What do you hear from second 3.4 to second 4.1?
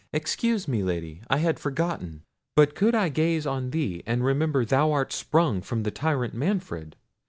on thee,